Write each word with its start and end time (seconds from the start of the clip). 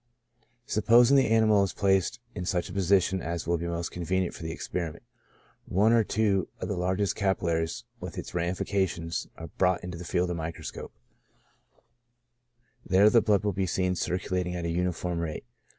Supposing 0.65 1.15
the 1.15 1.29
animal 1.29 1.61
is 1.63 1.73
placed 1.73 2.19
in 2.33 2.43
such 2.43 2.69
a 2.69 2.73
position 2.73 3.21
as 3.21 3.45
will 3.45 3.59
be 3.59 3.67
most 3.67 3.91
convenient 3.91 4.33
for 4.33 4.41
the 4.41 4.49
experiment; 4.51 5.03
one 5.65 5.93
or 5.93 6.03
two 6.03 6.47
of 6.59 6.67
the 6.67 6.75
largest 6.75 7.15
capillaries, 7.15 7.83
with 7.99 8.17
its 8.17 8.33
ramifications, 8.33 9.27
are 9.37 9.49
brought 9.59 9.83
into 9.83 9.99
the 9.99 10.03
field 10.03 10.23
of 10.31 10.35
the 10.35 10.41
microscope; 10.41 10.91
there 12.83 13.11
the 13.11 13.21
blood 13.21 13.43
will 13.43 13.53
be 13.53 13.67
seen 13.67 13.93
circulating 13.93 14.55
at 14.55 14.65
a 14.65 14.71
uniform 14.71 15.19
rate. 15.19 15.45